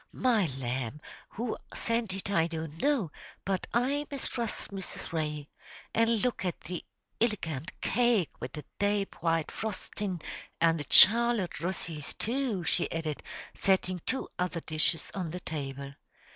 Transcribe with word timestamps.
"My 0.13 0.47
lamb, 0.57 0.99
who 1.29 1.55
sent 1.75 2.15
it 2.15 2.31
I 2.31 2.47
don't 2.47 2.81
know, 2.81 3.11
but 3.45 3.67
I 3.71 4.07
mistrust 4.09 4.71
Mrs. 4.71 5.13
Ray. 5.13 5.47
An' 5.93 6.07
look 6.09 6.43
at 6.43 6.59
the 6.61 6.83
illegant 7.19 7.79
cake 7.81 8.31
wid 8.39 8.53
the 8.53 8.65
dape 8.79 9.21
white 9.21 9.51
frostin', 9.51 10.19
an' 10.59 10.77
the 10.77 10.87
Charlotte 10.89 11.59
Russys 11.59 12.15
too!" 12.17 12.63
she 12.63 12.91
added, 12.91 13.21
setting 13.53 13.99
two 14.07 14.27
other 14.39 14.61
dishes 14.61 15.11
on 15.13 15.29
the 15.29 15.39
table. 15.39 15.93